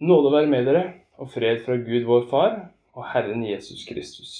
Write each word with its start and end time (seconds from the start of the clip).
Nåde 0.00 0.30
være 0.32 0.48
med 0.48 0.64
dere, 0.64 0.82
og 1.20 1.28
fred 1.28 1.58
fra 1.60 1.74
Gud 1.76 2.06
vår 2.08 2.22
Far 2.30 2.54
og 2.96 3.04
Herren 3.12 3.42
Jesus 3.44 3.82
Kristus. 3.84 4.30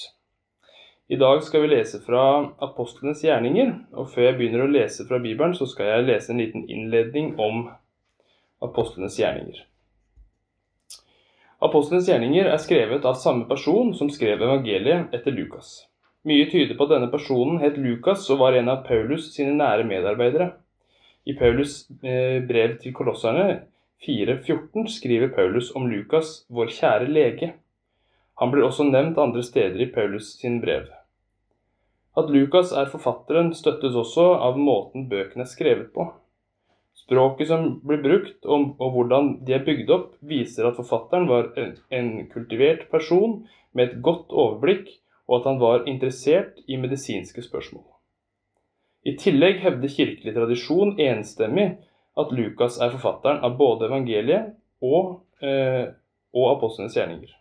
I 1.05 1.19
dag 1.21 1.43
skal 1.45 1.61
vi 1.61 1.69
lese 1.69 1.99
fra 2.01 2.23
apostlenes 2.65 3.21
gjerninger, 3.21 3.75
og 3.93 4.09
før 4.09 4.25
jeg 4.25 4.39
begynner 4.39 4.65
å 4.65 4.71
lese 4.71 5.05
fra 5.05 5.19
Bibelen, 5.21 5.53
så 5.53 5.67
skal 5.69 5.91
jeg 5.91 6.07
lese 6.07 6.33
en 6.33 6.41
liten 6.41 6.65
innledning 6.65 7.35
om 7.37 7.67
apostlenes 8.65 9.19
gjerninger. 9.21 9.61
Apostlenes 11.61 12.09
gjerninger 12.09 12.49
er 12.49 12.63
skrevet 12.63 13.05
av 13.05 13.21
samme 13.21 13.45
person 13.45 13.93
som 13.93 14.09
skrev 14.09 14.41
evangeliet 14.41 15.13
etter 15.13 15.35
Lukas. 15.35 15.83
Mye 16.25 16.49
tyder 16.49 16.73
på 16.73 16.87
at 16.87 16.95
denne 16.95 17.13
personen 17.13 17.61
het 17.61 17.77
Lukas 17.77 18.25
og 18.33 18.41
var 18.41 18.57
en 18.57 18.73
av 18.73 18.81
Paulus 18.89 19.29
sine 19.35 19.53
nære 19.61 19.85
medarbeidere. 19.85 20.55
I 21.29 21.37
Paulus 21.37 21.83
eh, 22.01 22.41
brev 22.49 22.79
til 22.81 22.97
kolosserne 22.97 23.67
4.14 24.07 24.87
skriver 24.87 25.27
Paulus 25.27 25.75
om 25.75 25.85
Lukas, 25.91 26.45
vår 26.49 26.71
kjære 26.73 27.09
lege. 27.13 27.51
Han 28.41 28.49
blir 28.49 28.65
også 28.65 28.87
nevnt 28.87 29.19
andre 29.21 29.43
steder 29.45 29.77
i 29.83 29.91
Paulus 29.93 30.31
sin 30.39 30.57
brev. 30.63 30.87
At 32.17 32.31
Lukas 32.33 32.71
er 32.73 32.89
forfatteren, 32.89 33.53
støttes 33.53 33.93
også 33.95 34.25
av 34.41 34.57
måten 34.57 35.05
bøkene 35.11 35.45
er 35.45 35.51
skrevet 35.51 35.91
på. 35.93 36.07
Språket 36.97 37.51
som 37.51 37.67
blir 37.85 38.01
brukt, 38.01 38.39
og, 38.45 38.73
hvordan 38.79 39.35
de 39.45 39.53
er 39.53 39.63
bygd 39.67 39.93
opp, 39.93 40.09
viser 40.25 40.65
at 40.67 40.81
forfatteren 40.81 41.29
var 41.29 41.51
en, 41.61 41.77
en 41.93 42.11
kultivert 42.33 42.87
person 42.89 43.43
med 43.77 43.85
et 43.85 44.01
godt 44.01 44.33
overblikk, 44.33 44.89
og 45.29 45.39
at 45.39 45.47
han 45.51 45.61
var 45.61 45.85
interessert 45.87 46.57
i 46.67 46.81
medisinske 46.81 47.45
spørsmål. 47.45 47.85
I 49.05 49.13
tillegg 49.21 49.61
hevder 49.61 49.93
kirkelig 49.93 50.33
tradisjon 50.33 50.97
enstemmig 50.99 51.69
at 52.21 52.33
Lukas 52.35 52.79
er 52.81 52.93
forfatteren 52.93 53.41
av 53.45 53.57
både 53.59 53.87
evangeliet 53.89 54.53
og, 54.81 55.21
eh, 55.41 55.91
og 56.33 56.49
apostlenes 56.55 56.95
gjerninger. 56.97 57.33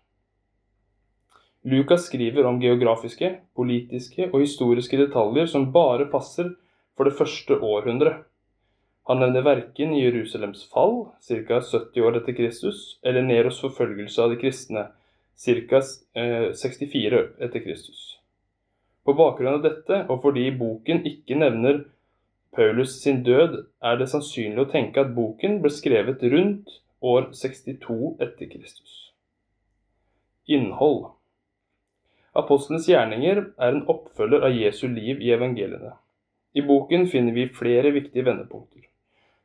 Lukas 1.70 2.06
skriver 2.08 2.46
om 2.48 2.60
geografiske, 2.60 3.34
politiske 3.56 4.30
og 4.30 4.40
historiske 4.40 4.96
detaljer 4.96 5.50
som 5.52 5.68
bare 5.72 6.08
passer 6.08 6.54
for 6.96 7.04
det 7.08 7.16
første 7.18 7.58
århundret. 7.60 8.22
Han 9.08 9.20
nevner 9.20 9.44
verken 9.44 9.92
Jerusalems 9.96 10.62
fall, 10.72 11.10
ca. 11.20 11.60
70 11.60 12.04
år 12.06 12.16
etter 12.20 12.36
Kristus, 12.36 12.98
eller 13.02 13.26
Neros 13.26 13.60
forfølgelse 13.60 14.22
av 14.22 14.32
de 14.32 14.40
kristne, 14.40 14.86
ca. 15.40 15.80
64 16.56 17.20
eh, 17.20 17.30
etter 17.44 17.64
Kristus. 17.64 18.04
På 19.04 19.16
bakgrunn 19.16 19.58
av 19.58 19.64
dette, 19.64 20.04
og 20.12 20.20
fordi 20.24 20.46
boken 20.56 21.02
ikke 21.08 21.40
nevner 21.40 21.82
Paulus 22.56 22.96
sin 23.02 23.22
død 23.22 23.52
er 23.82 23.98
det 24.00 24.08
sannsynlig 24.10 24.64
å 24.64 24.70
tenke 24.72 25.04
at 25.04 25.14
boken 25.14 25.60
ble 25.62 25.70
skrevet 25.70 26.22
rundt 26.32 26.80
år 27.00 27.28
62 27.36 28.16
etter 28.18 28.50
Kristus. 28.50 28.96
Innhold 30.50 31.12
Apostlenes 32.34 32.88
gjerninger 32.90 33.42
er 33.58 33.74
en 33.74 33.84
oppfølger 33.90 34.46
av 34.46 34.54
Jesu 34.54 34.88
liv 34.90 35.22
i 35.22 35.30
evangeliene. 35.34 35.94
I 36.54 36.62
boken 36.66 37.06
finner 37.10 37.34
vi 37.34 37.46
flere 37.54 37.92
viktige 37.94 38.26
vendepunkter. 38.26 38.86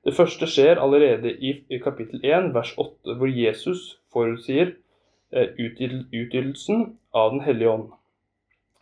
Det 0.05 0.13
første 0.13 0.45
skjer 0.49 0.81
allerede 0.81 1.31
i 1.41 1.79
kapittel 1.81 2.21
1, 2.25 2.51
vers 2.53 2.73
8, 2.77 3.15
hvor 3.17 3.29
Jesus 3.29 3.99
forutsier 4.13 4.75
eh, 5.33 5.53
utgytelsen 5.57 6.97
av 7.13 7.31
Den 7.33 7.41
hellige 7.45 7.69
ånd. 7.69 7.87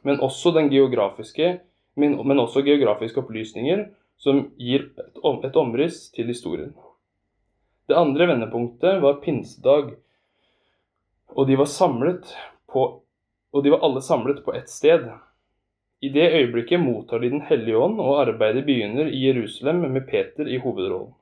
Men 0.04 0.20
også, 0.20 0.52
geografiske, 0.72 1.60
men 1.96 2.40
også 2.40 2.64
geografiske 2.64 3.20
opplysninger 3.24 3.86
som 4.17 4.45
gir 4.58 4.89
et, 4.97 5.19
et 5.19 5.56
omriss 5.59 6.08
til 6.16 6.30
historien. 6.31 6.73
Det 7.88 7.98
andre 7.99 8.27
vendepunktet 8.27 9.02
var 9.04 9.20
pinsedag, 9.23 9.95
og 11.33 11.48
de 11.48 11.58
var, 11.60 11.70
på, 12.71 12.83
og 13.52 13.64
de 13.64 13.73
var 13.73 13.83
alle 13.83 14.02
samlet 14.02 14.43
på 14.45 14.54
ett 14.54 14.70
sted. 14.70 15.10
I 16.04 16.10
det 16.10 16.30
øyeblikket 16.32 16.80
mottar 16.80 17.20
de 17.20 17.30
Den 17.30 17.42
hellige 17.42 17.77
ånd, 17.77 17.99
og 17.99 18.21
arbeidet 18.27 18.65
begynner 18.65 19.08
i 19.08 19.26
Jerusalem 19.27 19.86
med 19.92 20.08
Peter 20.08 20.48
i 20.48 20.58
hovedrollen. 20.58 21.14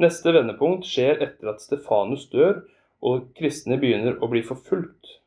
Neste 0.00 0.32
vendepunkt 0.32 0.86
skjer 0.88 1.20
etter 1.22 1.52
at 1.52 1.60
Stefanus 1.60 2.28
dør 2.32 2.62
og 3.04 3.28
kristne 3.36 3.76
begynner 3.80 4.16
å 4.22 4.28
bli 4.32 4.40
forfulgt. 4.46 5.18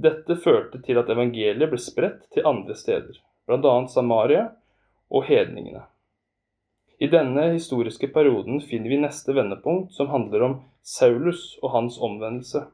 Dette 0.00 0.36
førte 0.40 0.80
til 0.84 0.96
at 1.00 1.10
evangeliet 1.12 1.68
ble 1.68 1.80
spredt 1.80 2.24
til 2.32 2.46
andre 2.48 2.76
steder, 2.78 3.18
bl.a. 3.46 3.74
Samaria 3.92 4.46
og 5.10 5.26
hedningene. 5.28 5.82
I 7.00 7.08
denne 7.08 7.46
historiske 7.54 8.10
perioden 8.12 8.60
finner 8.60 8.92
vi 8.92 9.00
neste 9.00 9.34
vendepunkt, 9.34 9.94
som 9.96 10.10
handler 10.12 10.44
om 10.46 10.56
Saulus 10.84 11.56
og 11.62 11.72
hans 11.74 11.96
omvendelse. 11.98 12.66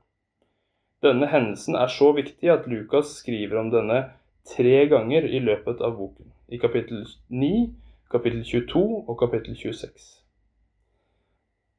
Denne 1.02 1.28
hendelsen 1.30 1.76
er 1.78 1.92
så 1.92 2.10
viktig 2.16 2.50
at 2.50 2.66
Lukas 2.66 3.18
skriver 3.20 3.60
om 3.60 3.70
denne 3.70 4.02
tre 4.50 4.86
ganger 4.90 5.28
i 5.28 5.38
løpet 5.38 5.80
av 5.80 5.96
boken, 5.98 6.32
i 6.48 6.58
kapittel 6.58 7.04
9, 7.30 7.50
kapittel 8.10 8.42
22 8.44 8.84
og 9.06 9.18
kapittel 9.20 9.56
26. 9.56 10.06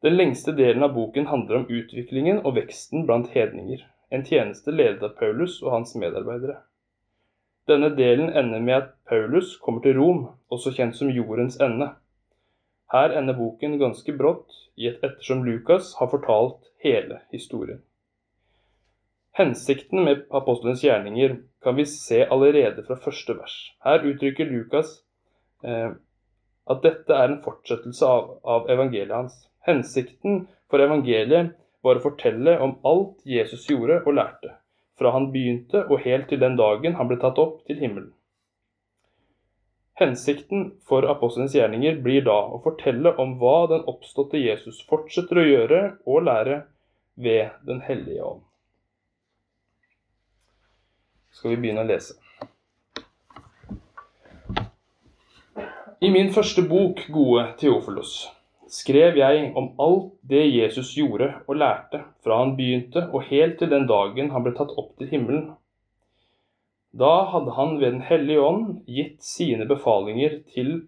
Den 0.05 0.15
lengste 0.15 0.53
delen 0.55 0.83
av 0.85 0.93
boken 0.95 1.27
handler 1.27 1.61
om 1.61 1.69
utviklingen 1.73 2.43
og 2.45 2.55
veksten 2.59 3.07
blant 3.07 3.31
hedninger, 3.33 3.81
en 4.13 4.23
tjeneste 4.23 4.71
ledet 4.71 5.03
av 5.03 5.15
Paulus 5.19 5.57
og 5.63 5.73
hans 5.73 5.95
medarbeidere. 5.99 6.61
Denne 7.67 7.89
delen 7.97 8.29
ender 8.29 8.61
med 8.63 8.75
at 8.75 8.91
Paulus 9.09 9.57
kommer 9.59 9.81
til 9.83 9.97
Rom, 9.99 10.21
også 10.49 10.71
kjent 10.71 10.95
som 10.95 11.09
jordens 11.11 11.57
ende. 11.59 11.89
Her 12.93 13.11
ender 13.19 13.35
boken 13.35 13.73
ganske 13.81 14.13
brått, 14.15 14.53
ettersom 14.79 15.41
Lukas 15.43 15.89
har 15.99 16.07
fortalt 16.07 16.69
hele 16.83 17.19
historien. 17.33 17.81
Hensikten 19.35 20.05
med 20.05 20.23
apostelens 20.31 20.83
gjerninger 20.85 21.35
kan 21.63 21.75
vi 21.75 21.85
se 21.91 22.21
allerede 22.23 22.85
fra 22.87 22.95
første 23.03 23.35
vers. 23.35 23.55
Her 23.83 24.05
uttrykker 24.13 24.47
Lukas 24.47 24.93
eh, 25.63 25.91
at 26.71 26.85
dette 26.85 27.13
er 27.13 27.33
en 27.33 27.41
fortsettelse 27.43 28.07
av, 28.07 28.31
av 28.47 28.71
evangeliet 28.71 29.13
hans. 29.13 29.35
Hensikten 29.67 30.45
for 30.71 30.81
evangeliet 30.81 31.51
var 31.83 31.99
å 31.99 32.05
fortelle 32.07 32.55
om 32.63 32.77
alt 32.87 33.19
Jesus 33.27 33.67
gjorde 33.69 33.99
og 34.05 34.15
lærte 34.15 34.55
fra 34.97 35.13
han 35.13 35.31
begynte 35.33 35.83
og 35.87 36.01
helt 36.05 36.29
til 36.31 36.41
den 36.41 36.57
dagen 36.59 36.97
han 36.97 37.09
ble 37.09 37.19
tatt 37.21 37.39
opp 37.41 37.59
til 37.67 37.79
himmelen. 37.81 38.13
Hensikten 39.97 40.67
for 40.85 41.07
apostlenes 41.09 41.55
gjerninger 41.57 41.97
blir 42.05 42.21
da 42.25 42.37
å 42.53 42.59
fortelle 42.61 43.15
om 43.17 43.33
hva 43.41 43.65
den 43.71 43.85
oppståtte 43.89 44.37
Jesus 44.37 44.83
fortsetter 44.89 45.41
å 45.41 45.47
gjøre 45.47 45.79
og 46.05 46.27
lære 46.27 46.59
ved 47.17 47.49
Den 47.65 47.81
hellige 47.81 48.21
ånd. 48.21 48.43
Skal 51.33 51.55
vi 51.55 51.61
begynne 51.63 51.81
å 51.81 51.89
lese. 51.89 52.13
I 55.97 56.11
min 56.13 56.29
første 56.33 56.61
bok, 56.69 57.01
Gode 57.09 57.47
Theofilos, 57.57 58.27
skrev 58.73 59.17
jeg 59.19 59.51
om 59.59 59.69
alt 59.83 60.11
det 60.27 60.43
Jesus 60.45 60.93
gjorde 60.97 61.29
og 61.47 61.59
lærte 61.61 62.03
fra 62.23 62.41
han 62.41 62.55
begynte 62.57 63.05
og 63.11 63.27
helt 63.29 63.57
til 63.61 63.71
den 63.71 63.87
dagen 63.89 64.31
han 64.33 64.45
ble 64.45 64.53
tatt 64.57 64.73
opp 64.77 64.93
til 64.99 65.09
himmelen. 65.11 65.47
Da 66.97 67.27
hadde 67.31 67.53
han 67.53 67.79
ved 67.79 67.91
Den 67.91 68.01
hellige 68.01 68.41
ånd 68.41 68.67
gitt 68.87 69.23
sine 69.23 69.67
befalinger 69.69 70.39
til 70.53 70.85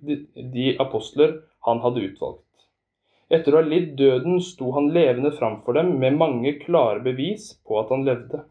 de 0.56 0.75
apostler 0.79 1.41
han 1.67 1.81
hadde 1.84 2.06
utvalgt. 2.07 2.45
Etter 3.29 3.53
å 3.53 3.59
ha 3.62 3.67
lidd 3.67 3.91
døden 4.00 4.40
sto 4.41 4.72
han 4.73 4.90
levende 4.94 5.31
framfor 5.35 5.78
dem 5.78 5.97
med 6.01 6.17
mange 6.17 6.56
klare 6.63 7.03
bevis 7.06 7.51
på 7.67 7.78
at 7.81 7.91
han 7.94 8.07
levde. 8.07 8.41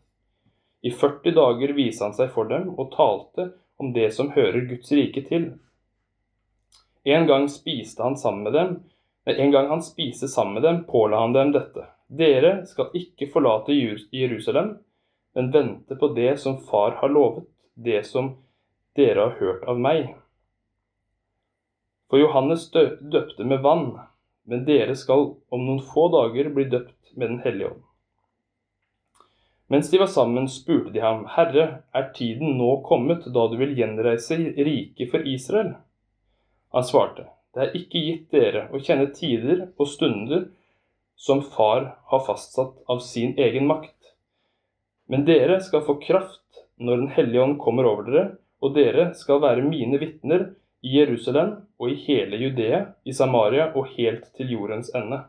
I 0.86 0.92
40 0.94 1.34
dager 1.34 1.72
viste 1.74 2.06
han 2.06 2.14
seg 2.14 2.30
for 2.34 2.46
dem 2.52 2.68
og 2.76 2.92
talte 2.94 3.50
om 3.82 3.90
det 3.96 4.12
som 4.14 4.30
hører 4.36 4.68
Guds 4.70 4.92
rike 4.94 5.24
til. 5.26 5.50
En 7.08 7.26
gang 7.26 7.48
spiste 7.50 8.04
han 8.04 8.16
sammen 8.20 8.46
med 8.46 8.54
dem, 8.54 8.70
men 9.28 9.36
en 9.36 9.50
gang 9.50 9.66
han 9.68 9.82
spiste 9.82 10.28
sammen 10.28 10.54
med 10.54 10.62
dem, 10.62 10.84
påla 10.84 11.18
han 11.20 11.32
dem 11.32 11.50
dette. 11.52 11.82
Dere 12.06 12.62
skal 12.66 12.94
ikke 12.96 13.26
forlate 13.28 13.74
Jerusalem, 13.76 14.70
men 15.36 15.50
vente 15.52 15.98
på 16.00 16.08
det 16.16 16.38
som 16.40 16.56
Far 16.64 16.96
har 17.02 17.12
lovet, 17.12 17.44
det 17.74 18.06
som 18.08 18.30
dere 18.96 19.26
har 19.26 19.36
hørt 19.36 19.68
av 19.68 19.84
meg. 19.84 20.14
For 22.08 22.24
Johannes 22.24 22.70
døpte 22.72 23.44
med 23.44 23.60
vann, 23.68 23.98
men 24.48 24.64
dere 24.64 24.96
skal 24.96 25.34
om 25.52 25.68
noen 25.68 25.84
få 25.84 26.08
dager 26.16 26.48
bli 26.48 26.64
døpt 26.72 27.12
med 27.12 27.28
Den 27.28 27.44
hellige 27.44 27.74
ånd. 27.74 27.86
Mens 29.68 29.90
de 29.90 30.00
var 30.00 30.08
sammen, 30.08 30.48
spurte 30.48 30.96
de 30.96 31.04
ham, 31.04 31.26
Herre, 31.36 31.82
er 31.92 32.12
tiden 32.16 32.56
nå 32.56 32.78
kommet 32.88 33.28
da 33.28 33.50
du 33.52 33.60
vil 33.60 33.76
gjenreise 33.76 34.40
riket 34.56 35.12
for 35.12 35.28
Israel? 35.28 35.74
Han 36.72 36.94
svarte, 36.96 37.28
det 37.58 37.64
er 37.64 37.74
ikke 37.74 38.00
gitt 38.04 38.26
dere 38.30 38.68
å 38.70 38.78
kjenne 38.78 39.08
tider 39.10 39.64
og 39.74 39.88
stunder 39.90 40.44
som 41.18 41.40
Far 41.42 41.88
har 42.12 42.20
fastsatt 42.22 42.76
av 42.86 43.00
sin 43.02 43.32
egen 43.34 43.66
makt. 43.66 43.96
Men 45.10 45.24
dere 45.26 45.56
skal 45.64 45.82
få 45.82 45.96
kraft 45.98 46.62
når 46.78 47.00
Den 47.00 47.08
hellige 47.16 47.42
ånd 47.42 47.56
kommer 47.58 47.88
over 47.90 48.06
dere, 48.06 48.26
og 48.62 48.76
dere 48.76 49.08
skal 49.18 49.40
være 49.42 49.66
mine 49.66 49.98
vitner 49.98 50.52
i 50.86 50.92
Jerusalem 51.00 51.56
og 51.82 51.90
i 51.90 51.96
hele 52.04 52.38
Judea, 52.38 52.84
i 53.02 53.12
Samaria 53.12 53.72
og 53.74 53.90
helt 53.96 54.28
til 54.38 54.52
jordens 54.54 54.92
ende. 54.94 55.24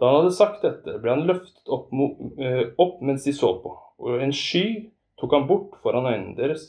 Da 0.00 0.10
han 0.10 0.24
hadde 0.24 0.34
sagt 0.34 0.64
dette, 0.66 0.96
ble 0.98 1.14
han 1.14 1.28
løftet 1.28 1.70
opp, 1.70 1.94
eh, 1.94 2.64
opp 2.82 2.98
mens 3.06 3.22
de 3.22 3.36
så 3.36 3.52
på, 3.62 3.76
og 4.02 4.22
en 4.22 4.34
sky 4.34 4.90
tok 5.20 5.38
han 5.38 5.46
bort 5.46 5.78
foran 5.84 6.10
øynene 6.10 6.34
deres. 6.34 6.66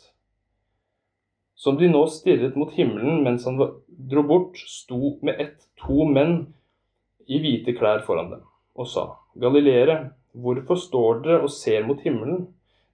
Som 1.57 1.79
de 1.79 1.89
nå 1.89 2.03
stirret 2.11 2.57
mot 2.59 2.69
himmelen 2.75 3.23
mens 3.25 3.47
han 3.47 3.57
dro 3.97 4.23
bort, 4.23 4.57
sto 4.57 5.17
med 5.21 5.39
ett 5.41 5.67
to 5.81 6.05
menn 6.09 6.53
i 7.27 7.39
hvite 7.41 7.73
klær 7.77 8.03
foran 8.05 8.33
dem 8.33 8.43
og 8.75 8.89
sa, 8.91 9.05
Galileere, 9.39 10.11
hvorfor 10.35 10.79
står 10.79 11.21
dere 11.23 11.45
og 11.45 11.51
ser 11.51 11.85
mot 11.87 12.01
himmelen? 12.03 12.47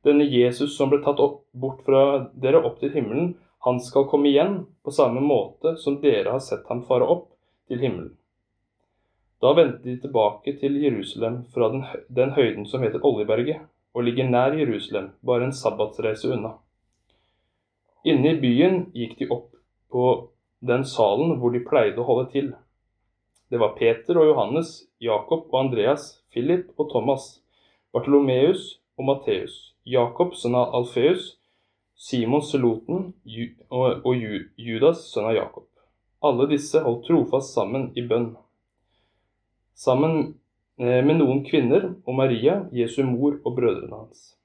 Denne 0.06 0.26
Jesus 0.30 0.76
som 0.78 0.90
ble 0.92 1.02
tatt 1.06 1.22
opp, 1.22 1.44
bort 1.54 1.82
fra 1.86 2.28
dere 2.34 2.62
opp 2.62 2.80
til 2.82 2.94
himmelen, 2.94 3.36
han 3.66 3.78
skal 3.82 4.08
komme 4.10 4.30
igjen 4.30 4.64
på 4.86 4.94
samme 4.94 5.22
måte 5.22 5.76
som 5.82 6.00
dere 6.02 6.34
har 6.34 6.42
sett 6.42 6.66
ham 6.70 6.82
fare 6.88 7.06
opp 7.06 7.28
til 7.70 7.82
himmelen. 7.82 8.16
Da 9.42 9.54
vendte 9.58 9.86
de 9.86 9.98
tilbake 10.02 10.54
til 10.62 10.78
Jerusalem 10.82 11.44
fra 11.54 11.70
den, 11.74 11.86
den 12.10 12.34
høyden 12.38 12.66
som 12.70 12.86
heter 12.86 13.02
Oljeberget, 13.06 13.66
og 13.94 14.06
ligger 14.06 14.30
nær 14.30 14.54
Jerusalem, 14.58 15.12
bare 15.26 15.50
en 15.50 15.56
sabbatsreise 15.56 16.30
unna. 16.34 16.56
Inne 18.06 18.36
i 18.36 18.40
byen 18.42 18.86
gikk 18.98 19.18
de 19.20 19.30
opp 19.34 19.50
på 19.92 20.06
den 20.62 20.86
salen 20.86 21.38
hvor 21.40 21.54
de 21.54 21.64
pleide 21.66 22.00
å 22.02 22.08
holde 22.08 22.30
til. 22.34 22.52
Det 23.52 23.60
var 23.60 23.76
Peter 23.76 24.18
og 24.22 24.30
Johannes, 24.30 24.86
Jakob 25.02 25.50
og 25.52 25.58
Andreas, 25.66 26.22
Philip 26.32 26.70
og 26.78 26.92
Thomas, 26.94 27.42
Bartolomeus 27.92 28.80
og 28.98 29.10
Matteus, 29.10 29.74
Jakob 29.84 30.36
sønn 30.40 30.56
av 30.56 30.76
Alfeus, 30.78 31.36
Simon 31.98 32.42
Seloten 32.46 33.12
og 33.70 34.24
Judas 34.58 35.04
sønn 35.12 35.28
av 35.32 35.36
Jakob. 35.36 35.68
Alle 36.22 36.48
disse 36.50 36.82
holdt 36.86 37.08
trofast 37.10 37.54
sammen 37.58 37.90
i 37.98 38.06
bønn. 38.08 38.32
Sammen 39.76 40.18
eh, 40.78 41.02
med 41.02 41.18
noen 41.18 41.42
kvinner 41.46 41.90
og 42.06 42.18
Maria, 42.18 42.62
Jesu 42.72 43.02
mor 43.04 43.40
og 43.42 43.56
brødrene 43.58 44.04
hans. 44.04 44.36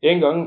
En 0.00 0.22
gang 0.22 0.46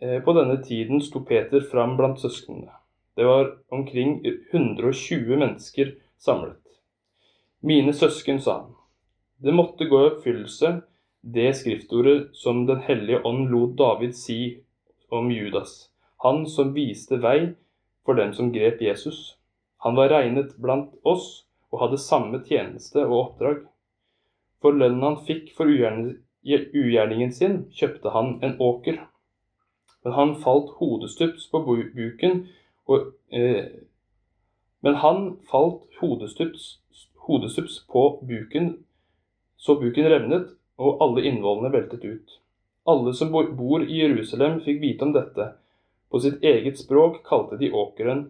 Eh, 0.00 0.20
på 0.20 0.32
denne 0.32 0.58
tiden 0.64 1.00
sto 1.00 1.22
Peter 1.24 1.60
fram 1.70 1.96
blant 1.96 2.20
søsknene. 2.20 2.68
Det 3.16 3.24
var 3.24 3.58
omkring 3.68 4.20
120 4.52 5.36
mennesker 5.36 5.94
samlet. 6.18 6.60
Mine 7.60 7.92
søsken, 7.92 8.40
sa 8.40 8.58
han, 8.60 8.74
det 9.36 9.54
måtte 9.56 9.88
gå 9.88 10.00
i 10.00 10.08
oppfyllelse 10.10 10.72
det 11.36 11.48
skriftordet 11.56 12.36
som 12.36 12.66
Den 12.66 12.82
hellige 12.84 13.22
ånd 13.24 13.48
lot 13.50 13.76
David 13.78 14.14
si 14.16 14.58
om 15.10 15.30
Judas, 15.30 15.88
han 16.22 16.46
som 16.46 16.74
viste 16.76 17.16
vei 17.22 17.54
for 18.04 18.20
dem 18.20 18.32
som 18.36 18.52
grep 18.52 18.82
Jesus. 18.82 19.36
Han 19.84 19.96
var 19.96 20.12
regnet 20.12 20.54
blant 20.60 20.92
oss 21.02 21.46
og 21.72 21.80
hadde 21.82 21.98
samme 21.98 22.44
tjeneste 22.44 23.02
og 23.08 23.18
oppdrag. 23.18 23.66
For 24.60 24.76
lønnen 24.76 25.02
han 25.02 25.20
fikk 25.26 25.52
for 25.56 25.66
ugjerningen 25.66 27.32
sin, 27.32 27.62
kjøpte 27.72 28.12
han 28.14 28.38
en 28.44 28.56
åker 28.60 29.00
men 30.06 30.14
han 30.14 30.36
falt 30.38 30.68
hodestups 30.78 31.48
på 31.50 31.60
buken 31.66 32.44
og 32.86 33.12
eh, 33.34 33.64
Men 34.80 34.94
han 35.02 35.36
falt 35.50 35.82
hodestups, 36.00 36.78
på 37.88 38.02
buken, 38.22 38.76
så 39.56 39.74
buken 39.80 40.06
revnet, 40.06 40.52
og 40.78 41.00
alle 41.02 41.24
innvollene 41.26 41.72
veltet 41.72 42.04
ut. 42.04 42.36
Alle 42.86 43.14
som 43.18 43.32
bor 43.32 43.82
i 43.82 43.98
Jerusalem, 43.98 44.60
fikk 44.62 44.78
vite 44.82 45.08
om 45.08 45.14
dette. 45.16 45.48
På 46.10 46.20
sitt 46.22 46.44
eget 46.44 46.78
språk 46.78 47.24
kalte 47.26 47.58
de 47.58 47.72
åkeren 47.74 48.28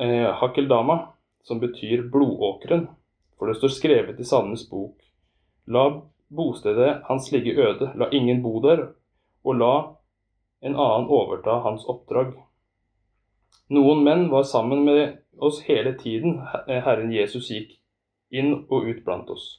eh, 0.00 0.34
Hakeldama, 0.40 0.98
som 1.46 1.60
betyr 1.62 2.08
blodåkeren, 2.10 2.88
for 3.38 3.46
det 3.46 3.60
står 3.60 3.76
skrevet 3.76 4.18
i 4.18 4.26
Salmenes 4.26 4.66
bok. 4.70 4.96
La 5.70 5.84
bostedet 6.28 7.04
hans 7.06 7.30
ligge 7.32 7.54
øde, 7.54 7.92
la 7.94 8.10
ingen 8.10 8.42
bo 8.42 8.58
der, 8.64 8.88
og 9.46 9.60
la 9.62 9.74
en 10.60 10.74
annen 10.74 11.06
overta 11.06 11.60
hans 11.62 11.86
oppdrag. 11.86 12.34
Noen 13.68 14.04
menn 14.04 14.28
var 14.32 14.46
sammen 14.48 14.84
med 14.86 15.18
oss 15.36 15.60
hele 15.66 15.92
tiden 15.98 16.38
Herren 16.66 17.12
Jesus 17.12 17.50
gikk 17.52 17.74
inn 18.32 18.54
og 18.68 18.88
ut 18.88 19.02
blant 19.04 19.28
oss. 19.30 19.58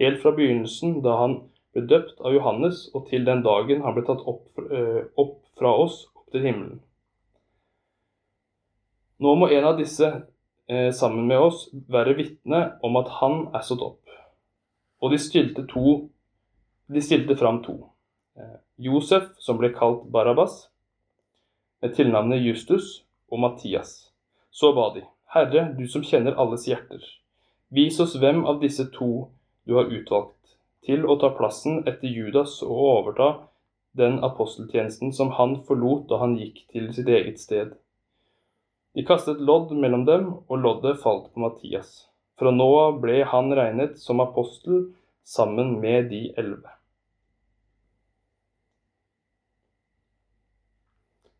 Helt 0.00 0.20
fra 0.22 0.32
begynnelsen, 0.36 1.00
da 1.04 1.16
han 1.20 1.36
ble 1.72 1.86
døpt 1.88 2.20
av 2.24 2.34
Johannes, 2.34 2.88
og 2.94 3.08
til 3.10 3.24
den 3.24 3.42
dagen 3.44 3.82
han 3.84 3.96
ble 3.96 4.04
tatt 4.06 4.22
opp, 4.28 4.46
eh, 4.60 5.02
opp 5.20 5.38
fra 5.58 5.72
oss 5.84 6.06
opp 6.16 6.30
til 6.32 6.44
himmelen. 6.46 6.80
Nå 9.20 9.34
må 9.36 9.50
en 9.52 9.68
av 9.68 9.76
disse 9.78 10.08
eh, 10.68 10.90
sammen 10.96 11.26
med 11.28 11.38
oss 11.38 11.68
være 11.92 12.16
vitne 12.16 12.62
om 12.82 12.96
at 12.96 13.12
han 13.20 13.42
er 13.54 13.64
stått 13.66 13.84
opp. 13.84 14.16
Og 15.00 15.12
de 15.12 15.18
stilte, 15.20 15.66
to, 15.68 16.08
de 16.88 17.02
stilte 17.04 17.36
fram 17.36 17.60
to. 17.64 17.76
Eh, 18.36 18.56
Josef, 18.80 19.32
som 19.38 19.60
ble 19.60 19.72
kalt 19.76 20.06
Barabas, 20.12 20.70
med 21.80 21.94
tilnavnet 21.96 22.40
Justus, 22.44 23.02
og 23.30 23.42
Mattias. 23.44 24.10
Så 24.50 24.72
ba 24.76 24.90
de, 24.94 25.04
Herre, 25.34 25.70
du 25.78 25.86
som 25.88 26.02
kjenner 26.02 26.38
alles 26.38 26.66
hjerter, 26.68 27.02
vis 27.70 28.00
oss 28.02 28.16
hvem 28.18 28.42
av 28.50 28.58
disse 28.62 28.88
to 28.94 29.30
du 29.66 29.76
har 29.78 29.92
utvalgt 29.92 30.56
til 30.86 31.04
å 31.06 31.16
ta 31.20 31.30
plassen 31.36 31.82
etter 31.86 32.10
Judas 32.10 32.58
og 32.66 32.82
overta 32.88 33.30
den 33.98 34.18
aposteltjenesten 34.24 35.12
som 35.14 35.32
han 35.38 35.58
forlot 35.66 36.08
da 36.10 36.20
han 36.22 36.36
gikk 36.38 36.64
til 36.72 36.90
sitt 36.94 37.10
eget 37.10 37.40
sted. 37.42 37.74
De 38.94 39.04
kastet 39.06 39.38
lodd 39.38 39.70
mellom 39.76 40.04
dem, 40.06 40.30
og 40.50 40.62
loddet 40.64 40.98
falt 41.02 41.28
på 41.30 41.44
Mattias. 41.44 42.08
Fra 42.40 42.50
nå 42.50 42.68
av 42.80 42.98
ble 43.02 43.20
han 43.28 43.52
regnet 43.54 43.98
som 44.02 44.22
apostel 44.22 44.88
sammen 45.22 45.76
med 45.82 46.08
de 46.10 46.30
elleve. 46.40 46.72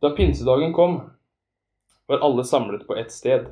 Da 0.01 0.13
pinsedagen 0.17 0.73
kom, 0.77 1.01
var 2.11 2.25
alle 2.27 2.45
samlet 2.45 2.87
på 2.87 2.97
ett 2.99 3.13
sted. 3.13 3.47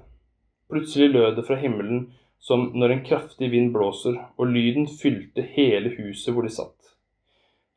Plutselig 0.69 1.12
lød 1.14 1.37
det 1.37 1.46
fra 1.46 1.56
himmelen 1.56 2.08
som 2.38 2.72
når 2.75 2.90
en 2.90 3.05
kraftig 3.06 3.50
vind 3.50 3.72
blåser, 3.75 4.19
og 4.37 4.50
lyden 4.50 4.88
fylte 4.90 5.44
hele 5.55 5.93
huset 5.94 6.34
hvor 6.34 6.46
de 6.46 6.50
satt. 6.50 6.75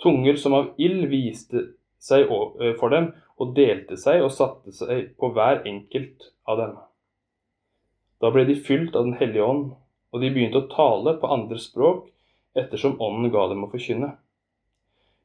Tunger 0.01 0.39
som 0.41 0.55
av 0.57 0.71
ild 0.81 1.05
viste 1.11 1.67
seg 2.01 2.25
for 2.79 2.93
dem 2.93 3.11
og 3.37 3.53
delte 3.57 3.97
seg 3.97 4.25
og 4.25 4.33
satte 4.33 4.73
seg 4.73 5.13
på 5.21 5.29
hver 5.35 5.61
enkelt 5.69 6.31
av 6.49 6.57
dem. 6.61 6.75
Da 8.21 8.29
ble 8.33 8.45
de 8.49 8.57
fylt 8.57 8.95
av 8.95 9.05
Den 9.05 9.17
hellige 9.21 9.45
ånd, 9.45 9.71
og 10.11 10.21
de 10.21 10.29
begynte 10.33 10.61
å 10.61 10.69
tale 10.73 11.15
på 11.21 11.29
andre 11.29 11.57
språk 11.61 12.09
ettersom 12.57 12.97
ånden 13.01 13.31
ga 13.33 13.47
dem 13.53 13.63
å 13.65 13.69
forkynne. 13.71 14.15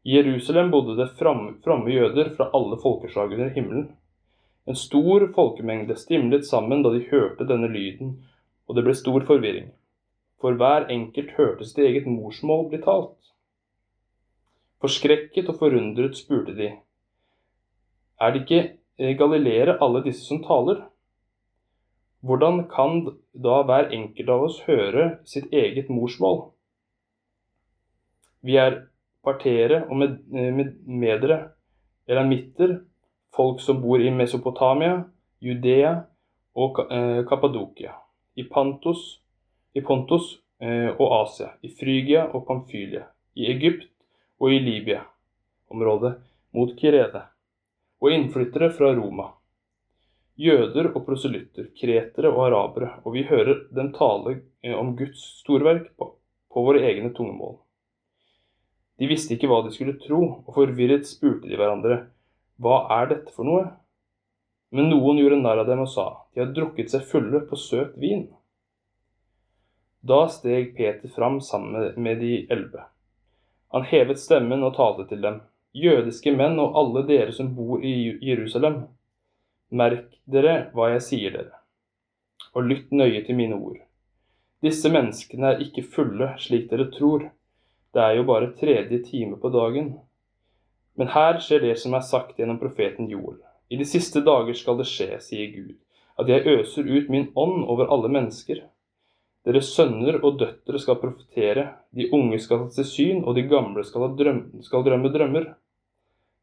I 0.06 0.20
Jerusalem 0.20 0.70
bodde 0.70 0.94
det 1.00 1.14
fromme 1.18 1.90
jøder 1.90 2.36
fra 2.36 2.52
alle 2.54 2.76
folkeslag 2.78 3.32
under 3.34 3.48
himmelen. 3.56 3.88
En 4.66 4.78
stor 4.78 5.28
folkemengde 5.35 5.94
stimlet 5.96 6.46
sammen 6.46 6.82
da 6.82 6.90
de 6.94 7.04
hørte 7.11 7.46
denne 7.46 7.68
lyden, 7.70 8.16
og 8.66 8.76
det 8.76 8.87
ble 8.87 8.94
stor 8.99 9.23
forvirring. 9.28 9.70
For 10.42 10.58
hver 10.58 10.88
enkelt 10.92 11.37
hørte 11.38 11.68
sitt 11.68 11.78
eget 11.85 12.08
morsmål 12.11 12.66
bli 12.73 12.82
talt. 12.82 13.30
Forskrekket 14.82 15.49
og 15.52 15.61
forundret 15.62 16.18
spurte 16.18 16.52
de, 16.58 16.75
er 18.20 18.32
det 18.32 18.44
ikke 18.44 18.61
eh, 18.99 19.16
galileere 19.18 19.76
alle 19.85 20.02
disse 20.04 20.25
som 20.25 20.42
taler? 20.44 20.87
Hvordan 22.25 22.64
kan 22.73 23.02
da 23.44 23.61
hver 23.68 23.90
enkelt 23.92 24.30
av 24.32 24.44
oss 24.49 24.61
høre 24.66 25.08
sitt 25.28 25.52
eget 25.52 25.90
morsmål? 25.92 26.46
Vi 28.46 28.56
er 28.56 28.87
partere 29.26 29.82
og 29.85 29.96
med, 30.00 30.18
eh, 30.32 30.52
med, 30.54 30.73
medere, 30.87 31.38
elamitter, 32.08 32.78
folk 33.36 33.60
som 33.60 33.82
bor 33.82 34.00
i 34.00 34.10
Mesopotamia, 34.10 35.04
Judea 35.38 35.92
og 36.56 36.80
eh, 36.92 37.22
Kappadokia, 37.28 37.92
i, 38.34 38.44
Pantos, 38.48 39.20
i 39.76 39.82
Pontus 39.84 40.38
eh, 40.60 40.88
og 40.96 41.12
Asia, 41.20 41.52
i 41.60 41.68
Frygia 41.68 42.26
og 42.32 42.46
Pamfylia, 42.48 43.04
i 43.36 43.50
Egypt 43.52 43.90
og 44.40 44.52
i 44.52 44.60
Libya-området 44.64 46.14
mot 46.56 46.72
Kirede, 46.78 47.26
og 48.00 48.12
innflyttere 48.12 48.70
fra 48.72 48.94
Roma. 48.96 49.30
Jøder 50.36 50.90
og 50.92 51.04
proselytter, 51.06 51.70
kretere 51.76 52.28
og 52.32 52.42
arabere, 52.48 52.98
og 53.04 53.14
vi 53.16 53.24
hører 53.28 53.66
dem 53.72 53.92
tale 53.96 54.40
om 54.76 54.92
Guds 54.96 55.22
storverk 55.42 55.94
på, 55.96 56.10
på 56.52 56.64
våre 56.64 56.84
egne 56.88 57.12
tungemål. 57.16 57.56
De 59.00 59.08
visste 59.08 59.36
ikke 59.36 59.48
hva 59.48 59.62
de 59.64 59.72
skulle 59.72 59.96
tro, 60.00 60.20
og 60.44 60.52
forvirret 60.56 61.08
spurte 61.08 61.48
de 61.48 61.56
hverandre, 61.56 62.06
hva 62.62 62.86
er 63.00 63.10
dette 63.10 63.34
for 63.36 63.48
noe? 63.48 63.66
Men 64.75 64.90
noen 64.90 65.20
gjorde 65.20 65.38
narr 65.40 65.62
av 65.62 65.68
dem 65.68 65.82
og 65.84 65.90
sa, 65.92 66.06
de 66.34 66.42
har 66.42 66.52
drukket 66.56 66.90
seg 66.92 67.06
fulle 67.08 67.42
på 67.48 67.58
søt 67.60 67.94
vin. 68.00 68.26
Da 70.06 70.26
steg 70.30 70.75
Peter 70.76 71.10
fram 71.10 71.40
sammen 71.40 71.92
med 72.02 72.20
de 72.22 72.46
elleve. 72.50 72.86
Han 73.75 73.86
hevet 73.86 74.20
stemmen 74.22 74.62
og 74.64 74.76
talte 74.76 75.06
til 75.10 75.22
dem, 75.25 75.40
jødiske 75.76 76.32
menn 76.36 76.58
og 76.62 76.76
alle 76.80 77.02
dere 77.08 77.34
som 77.34 77.52
bor 77.56 77.82
i 77.84 78.16
Jerusalem. 78.25 78.84
Merk 79.76 80.14
dere 80.30 80.70
hva 80.75 80.92
jeg 80.94 81.02
sier 81.08 81.34
dere, 81.34 81.58
og 82.54 82.68
lytt 82.70 82.92
nøye 82.94 83.25
til 83.26 83.38
mine 83.38 83.58
ord. 83.58 83.80
Disse 84.64 84.88
menneskene 84.90 85.52
er 85.52 85.64
ikke 85.66 85.84
fulle, 85.84 86.32
slik 86.40 86.70
dere 86.70 86.88
tror. 86.94 87.26
Det 87.92 88.02
er 88.02 88.16
jo 88.18 88.26
bare 88.28 88.54
tredje 88.56 89.02
time 89.04 89.36
på 89.42 89.50
dagen. 89.52 89.96
Men 90.96 91.12
her 91.12 91.40
skjer 91.44 91.60
det 91.64 91.74
som 91.80 91.94
er 91.96 92.04
sagt 92.04 92.38
gjennom 92.40 92.60
profeten 92.60 93.10
Joel. 93.12 93.36
I 93.68 93.76
de 93.76 93.84
siste 93.88 94.22
dager 94.24 94.56
skal 94.56 94.78
det 94.78 94.86
skje, 94.88 95.18
sier 95.20 95.50
Gud, 95.52 95.74
at 96.16 96.30
jeg 96.30 96.46
øser 96.48 96.86
ut 96.86 97.10
min 97.12 97.28
ånd 97.36 97.64
over 97.66 97.90
alle 97.92 98.08
mennesker. 98.12 98.62
Deres 99.46 99.68
sønner 99.76 100.18
og 100.24 100.40
døtre 100.40 100.80
skal 100.82 100.98
profetere, 100.98 101.68
de 101.94 102.08
unge 102.14 102.38
skal 102.42 102.66
se 102.74 102.82
syn, 102.86 103.22
og 103.22 103.36
de 103.36 103.44
gamle 103.46 103.84
skal, 103.86 104.08
drøm 104.18 104.40
skal 104.64 104.86
drømme 104.86 105.12
drømmer. 105.14 105.52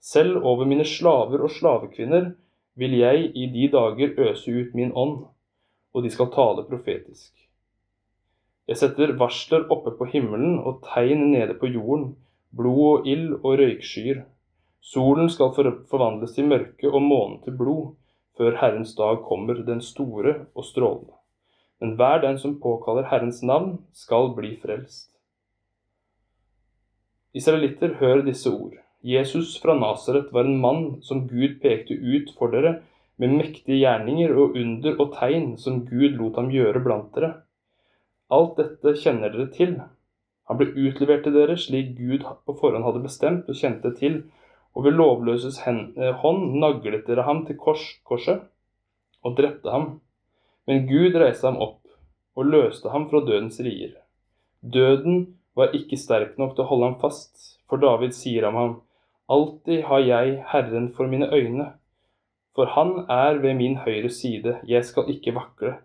Selv 0.04 0.44
over 0.44 0.68
mine 0.68 0.86
slaver 0.88 1.44
og 1.44 1.52
slavekvinner 1.52 2.34
vil 2.80 2.98
jeg 3.00 3.32
i 3.36 3.48
de 3.52 3.70
dager 3.72 4.16
øse 4.30 4.52
ut 4.52 4.76
min 4.76 4.92
ånd, 4.96 5.26
og 5.94 6.04
de 6.04 6.12
skal 6.12 6.32
tale 6.34 6.66
profetisk. 6.68 7.32
Jeg 8.68 8.80
setter 8.80 9.18
varsler 9.20 9.66
oppe 9.72 9.92
på 9.98 10.08
himmelen 10.14 10.60
og 10.60 10.84
tegn 10.88 11.32
nede 11.34 11.58
på 11.60 11.68
jorden, 11.68 12.14
blod 12.56 12.84
og 12.88 13.08
ild 13.08 13.34
og 13.42 13.58
røykskyer. 13.60 14.24
Solen 14.84 15.30
skal 15.32 15.54
forvandles 15.56 16.34
til 16.36 16.50
mørke 16.52 16.90
og 16.92 17.02
månen 17.02 17.38
til 17.46 17.56
blod, 17.56 17.94
før 18.38 18.58
Herrens 18.60 18.92
dag 18.98 19.22
kommer, 19.24 19.62
den 19.64 19.82
store 19.82 20.34
og 20.56 20.66
strålende. 20.68 21.16
Men 21.80 21.96
hver 21.96 22.20
den 22.24 22.40
som 22.40 22.60
påkaller 22.60 23.08
Herrens 23.08 23.40
navn, 23.44 23.78
skal 23.94 24.34
bli 24.36 24.58
frelst. 24.60 25.14
Israelitter, 27.34 27.96
hør 28.02 28.26
disse 28.28 28.52
ord. 28.52 28.76
Jesus 29.04 29.56
fra 29.62 29.74
Nasaret 29.80 30.30
var 30.36 30.46
en 30.48 30.60
mann 30.62 30.84
som 31.02 31.26
Gud 31.28 31.58
pekte 31.64 31.96
ut 31.96 32.36
for 32.38 32.52
dere, 32.52 32.82
med 33.18 33.34
mektige 33.40 33.80
gjerninger 33.80 34.36
og 34.36 34.56
under 34.60 35.00
og 35.00 35.16
tegn 35.16 35.58
som 35.58 35.84
Gud 35.88 36.16
lot 36.20 36.38
ham 36.40 36.52
gjøre 36.52 36.84
blant 36.84 37.12
dere. 37.16 37.34
Alt 38.34 38.58
dette 38.60 38.96
kjenner 39.00 39.32
dere 39.32 39.50
til. 39.54 39.76
Han 40.50 40.60
ble 40.60 40.72
utlevert 40.76 41.24
til 41.24 41.36
dere 41.36 41.56
slik 41.60 41.94
Gud 41.98 42.24
på 42.46 42.56
forhånd 42.60 42.84
hadde 42.88 43.04
bestemt 43.04 43.52
og 43.52 43.60
kjente 43.60 43.94
til, 44.00 44.24
og 44.74 44.86
ved 44.86 44.98
lovløses 44.98 45.60
eh, 45.68 46.14
hånd 46.24 46.58
naglet 46.62 47.06
dere 47.08 47.26
ham 47.28 47.44
til 47.48 47.58
kors, 47.58 47.84
korset 48.04 48.42
og 49.24 49.38
drepte 49.38 49.70
ham. 49.72 50.00
Men 50.68 50.88
Gud 50.88 51.16
reiste 51.20 51.48
ham 51.48 51.60
opp 51.62 51.82
og 52.36 52.50
løste 52.50 52.90
ham 52.90 53.10
fra 53.12 53.22
dødens 53.26 53.60
rier. 53.62 53.94
Døden 54.64 55.36
var 55.56 55.76
ikke 55.78 56.00
sterk 56.00 56.38
nok 56.42 56.56
til 56.56 56.66
å 56.66 56.70
holde 56.72 56.90
ham 56.90 57.00
fast, 57.02 57.60
for 57.70 57.82
David 57.82 58.16
sier 58.18 58.48
om 58.50 58.58
ham, 58.58 58.76
Alltid 59.32 59.86
har 59.88 60.02
jeg 60.04 60.40
Herren 60.52 60.90
for 60.96 61.08
mine 61.08 61.30
øyne, 61.32 61.70
for 62.56 62.70
han 62.76 63.06
er 63.10 63.40
ved 63.42 63.56
min 63.58 63.78
høyre 63.82 64.10
side, 64.10 64.58
jeg 64.68 64.86
skal 64.86 65.10
ikke 65.10 65.36
vakle. 65.36 65.78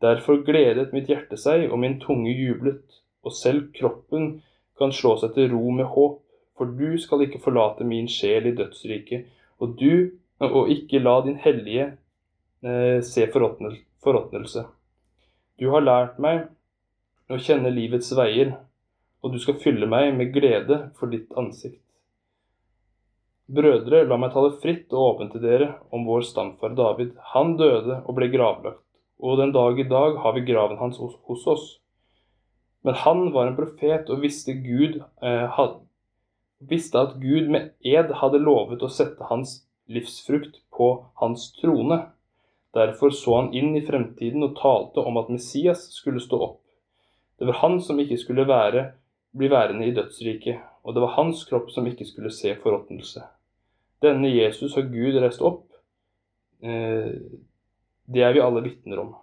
Derfor 0.00 0.44
gledet 0.44 0.92
mitt 0.92 1.08
hjerte 1.10 1.36
seg, 1.40 1.66
og 1.72 1.80
min 1.82 1.98
tunge 2.00 2.32
jublet, 2.32 3.00
og 3.24 3.32
selv 3.32 3.72
kroppen 3.74 4.42
kan 4.78 4.92
slå 4.92 5.16
seg 5.20 5.34
til 5.34 5.50
ro 5.54 5.72
med 5.74 5.90
håp, 5.92 6.20
for 6.56 6.72
du 6.78 6.96
skal 7.00 7.24
ikke 7.26 7.42
forlate 7.44 7.84
min 7.84 8.08
sjel 8.08 8.48
i 8.50 8.54
dødsriket, 8.56 9.26
og 9.60 9.76
og 10.40 10.68
ikke 10.72 11.00
la 11.00 11.20
din 11.24 11.38
hellige 11.40 11.86
eh, 12.62 13.00
se 13.00 13.26
forråtnelse. 13.32 14.66
Du 15.56 15.70
har 15.72 15.84
lært 15.84 16.18
meg 16.20 16.46
å 17.32 17.38
kjenne 17.40 17.72
livets 17.72 18.12
veier, 18.16 18.52
og 19.24 19.32
du 19.32 19.38
skal 19.40 19.56
fylle 19.62 19.88
meg 19.88 20.12
med 20.14 20.32
glede 20.34 20.90
for 20.98 21.08
ditt 21.08 21.32
ansikt. 21.36 21.80
Brødre, 23.46 24.04
la 24.04 24.18
meg 24.18 24.34
tale 24.34 24.52
fritt 24.60 24.92
og 24.92 25.14
åpent 25.14 25.32
til 25.32 25.44
dere 25.44 25.70
om 25.94 26.04
vår 26.04 26.26
stamfar 26.26 26.74
David. 26.76 27.14
Han 27.32 27.56
døde 27.56 28.02
og 28.02 28.16
ble 28.18 28.28
gravlagt 28.32 28.82
og 29.18 29.38
den 29.40 29.52
dag 29.52 29.78
i 29.80 29.88
dag 29.88 30.18
har 30.20 30.32
vi 30.36 30.44
graven 30.44 30.78
hans 30.78 30.98
hos, 30.98 31.46
oss. 31.46 31.66
Men 32.84 32.94
han 32.94 33.32
var 33.32 33.48
en 33.48 33.56
profet 33.56 34.10
og 34.12 34.22
visste, 34.22 34.52
Gud, 34.52 35.00
eh, 35.22 35.46
visste 36.58 37.00
at 37.00 37.16
Gud 37.20 37.50
med 37.52 37.72
ed 37.84 38.12
hadde 38.20 38.42
lovet 38.42 38.82
å 38.82 38.92
sette 38.92 39.28
hans 39.30 39.60
livsfrukt 39.92 40.60
på 40.74 40.90
hans 41.20 41.50
trone. 41.60 42.00
Derfor 42.76 43.12
så 43.14 43.40
han 43.40 43.52
inn 43.56 43.76
i 43.76 43.84
fremtiden 43.86 44.44
og 44.44 44.56
talte 44.58 45.04
om 45.04 45.16
at 45.20 45.30
Messias 45.32 45.86
skulle 45.96 46.20
stå 46.20 46.40
opp. 46.50 46.60
Det 47.38 47.48
var 47.48 47.60
han 47.62 47.80
som 47.84 48.00
ikke 48.00 48.18
skulle 48.20 48.46
være, 48.48 48.90
bli 49.36 49.48
værende 49.52 49.88
i 49.88 49.94
dødsriket, 49.96 50.60
og 50.84 50.94
det 50.96 51.02
var 51.04 51.16
hans 51.18 51.44
kropp 51.48 51.68
som 51.72 51.86
ikke 51.88 52.06
skulle 52.08 52.32
se 52.32 52.54
forråtnelse. 52.62 53.22
Denne 54.04 54.28
Jesus 54.32 54.76
har 54.76 54.88
Gud 54.88 55.18
reist 55.20 55.44
opp. 55.44 55.66
Eh, 56.64 57.12
det 58.06 58.22
er 58.22 58.32
vi 58.32 58.44
alle 58.44 58.64
vitner 58.64 59.00
om. 59.02 59.14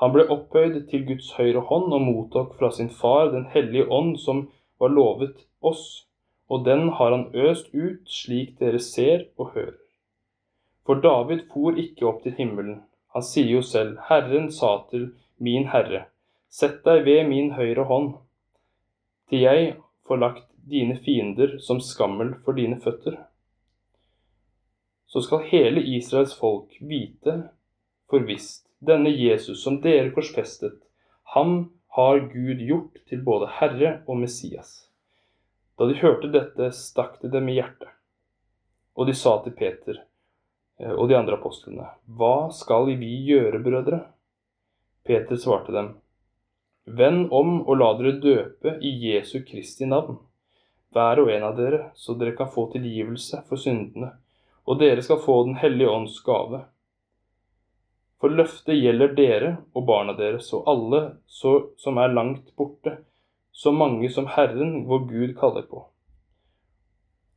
Han 0.00 0.12
ble 0.14 0.24
opphøyd 0.32 0.78
til 0.88 1.04
Guds 1.08 1.28
høyre 1.36 1.60
hånd 1.68 1.92
og 1.92 2.04
mottok 2.04 2.54
fra 2.56 2.70
sin 2.72 2.88
far 2.88 3.32
Den 3.34 3.44
hellige 3.52 3.84
ånd 3.92 4.16
som 4.20 4.46
var 4.80 4.92
lovet 4.94 5.44
oss, 5.60 6.06
og 6.50 6.64
den 6.66 6.88
har 6.98 7.14
han 7.14 7.28
øst 7.34 7.70
ut 7.74 8.08
slik 8.10 8.56
dere 8.58 8.80
ser 8.82 9.28
og 9.36 9.52
hører. 9.54 9.78
For 10.86 10.98
David 11.04 11.46
for 11.52 11.78
ikke 11.78 12.08
opp 12.08 12.22
til 12.24 12.34
himmelen. 12.38 12.80
Han 13.14 13.22
sier 13.26 13.50
jo 13.58 13.62
selv, 13.62 13.98
Herren 14.08 14.50
sa 14.52 14.72
til 14.90 15.10
min 15.38 15.68
Herre, 15.70 16.06
sett 16.48 16.82
deg 16.86 17.04
ved 17.06 17.26
min 17.28 17.52
høyre 17.54 17.86
hånd, 17.86 18.14
til 19.30 19.46
jeg 19.46 19.74
får 20.06 20.22
lagt 20.24 20.46
dine 20.70 20.98
fiender 21.04 21.58
som 21.62 21.82
skammel 21.82 22.34
for 22.44 22.58
dine 22.58 22.80
føtter 22.82 23.18
så 25.10 25.20
skal 25.20 25.46
hele 25.50 25.82
Israels 25.82 26.36
folk 26.38 26.76
vite 26.80 27.34
for 28.10 28.22
visst 28.26 28.68
denne 28.78 29.10
Jesus 29.10 29.62
som 29.64 29.80
dere 29.82 30.12
korsfestet, 30.14 30.76
ham 31.34 31.72
har 31.96 32.20
Gud 32.32 32.62
gjort 32.62 33.00
til 33.10 33.22
både 33.26 33.48
Herre 33.58 33.92
og 34.06 34.20
Messias. 34.22 34.86
Da 35.78 35.88
de 35.88 35.96
hørte 35.98 36.30
dette, 36.30 36.70
stakk 36.76 37.18
det 37.22 37.32
dem 37.34 37.48
i 37.48 37.56
hjertet. 37.56 37.88
Og 38.98 39.08
de 39.08 39.14
sa 39.16 39.36
til 39.44 39.54
Peter 39.56 39.96
eh, 39.96 40.92
og 40.92 41.08
de 41.08 41.16
andre 41.16 41.38
apostlene, 41.38 41.88
Hva 42.06 42.50
skal 42.54 42.90
vi 43.00 43.10
gjøre, 43.30 43.62
brødre? 43.64 44.00
Peter 45.06 45.38
svarte 45.40 45.72
dem, 45.74 45.94
Vend 46.84 47.30
om 47.32 47.60
og 47.60 47.78
la 47.78 47.92
dere 47.98 48.18
døpe 48.20 48.76
i 48.82 48.90
Jesu 49.06 49.40
Kristi 49.46 49.86
navn, 49.88 50.18
hver 50.90 51.22
og 51.22 51.30
en 51.30 51.46
av 51.46 51.56
dere, 51.56 51.84
så 51.94 52.16
dere 52.18 52.34
kan 52.36 52.50
få 52.50 52.66
tilgivelse 52.72 53.44
for 53.46 53.60
syndene 53.60 54.10
og 54.70 54.78
dere 54.78 55.02
skal 55.02 55.20
få 55.22 55.44
Den 55.44 55.56
hellige 55.58 55.90
ånds 55.90 56.20
gave. 56.22 56.64
For 58.20 58.32
løftet 58.36 58.76
gjelder 58.76 59.14
dere 59.16 59.50
og 59.72 59.86
barna 59.88 60.12
deres 60.18 60.50
og 60.56 60.66
alle 60.68 61.00
så, 61.24 61.54
som 61.80 61.96
er 61.98 62.12
langt 62.12 62.52
borte, 62.56 62.98
så 63.52 63.72
mange 63.72 64.10
som 64.12 64.28
Herren, 64.28 64.84
vår 64.88 65.06
Gud, 65.08 65.32
kaller 65.40 65.64
på. 65.68 65.86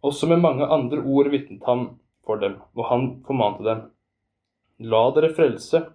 Også 0.04 0.28
med 0.28 0.44
mange 0.44 0.68
andre 0.68 1.00
ord 1.00 1.30
vitnet 1.32 1.63
han 1.68 1.86
for 2.28 2.40
dem, 2.42 2.58
og 2.75 2.86
han 2.90 3.08
formante 3.28 3.63
dem. 3.63 3.86
La 4.92 5.06
dere 5.16 5.32
frelse 5.36 5.86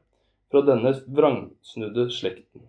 fra 0.48 0.64
denne 0.64 0.94
vrangsnudde 1.18 2.08
slekten. 2.16 2.64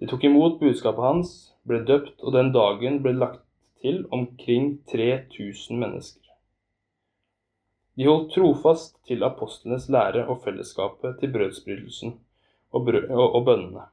De 0.00 0.08
tok 0.10 0.24
imot 0.28 0.58
budskapet 0.60 1.04
hans, 1.06 1.32
ble 1.64 1.80
døpt, 1.88 2.18
og 2.20 2.36
den 2.36 2.52
dagen 2.52 3.00
ble 3.04 3.14
lagt 3.16 3.44
til 3.80 4.04
omkring 4.12 4.82
3000 4.92 5.80
mennesker. 5.80 6.21
De 7.98 8.06
holdt 8.08 8.30
trofast 8.32 8.94
til 9.08 9.24
apostlenes 9.26 9.88
lære 9.92 10.24
og 10.24 10.40
fellesskapet 10.44 11.18
til 11.20 11.32
brødsbrytelsen 11.34 12.14
og, 12.72 12.86
brød, 12.86 13.10
og, 13.10 13.26
og 13.36 13.44
bønnene. 13.48 13.84